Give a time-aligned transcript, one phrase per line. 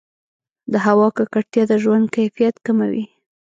[0.71, 3.05] د هوا ککړتیا د ژوند کیفیت کموي.